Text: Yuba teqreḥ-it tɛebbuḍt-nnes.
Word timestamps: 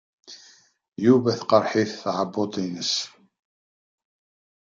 Yuba 1.05 1.31
teqreḥ-it 1.39 1.93
tɛebbuḍt-nnes. 2.03 2.93